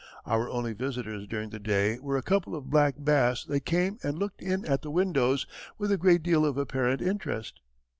[0.25, 4.17] Our only visitors during the day were a couple of black bass that came and
[4.17, 5.45] looked in at the windows
[5.77, 7.59] with a great deal of apparent interest.